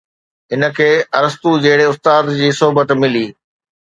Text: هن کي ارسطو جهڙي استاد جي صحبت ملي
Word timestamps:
هن 0.51 0.63
کي 0.77 0.89
ارسطو 1.19 1.49
جهڙي 1.65 1.85
استاد 1.91 2.25
جي 2.39 2.49
صحبت 2.61 2.89
ملي 3.01 3.27